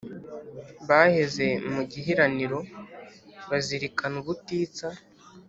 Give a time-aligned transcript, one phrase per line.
[0.87, 2.59] baheze mu gihiraniro,
[3.49, 4.87] bazirikana ubutitsa